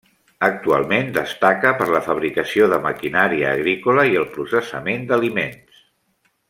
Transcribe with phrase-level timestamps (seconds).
[0.45, 5.89] Actualment destaca per la fabricació de maquinària agrícola i el processament d'aliments.